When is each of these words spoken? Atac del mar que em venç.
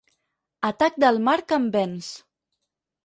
Atac 0.69 0.97
del 1.05 1.21
mar 1.27 1.37
que 1.53 1.59
em 1.61 1.69
venç. 1.77 2.11